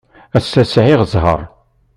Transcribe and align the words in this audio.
Ass-a, 0.37 0.61
sɛiɣ 0.65 1.01
zzheṛ. 1.05 1.39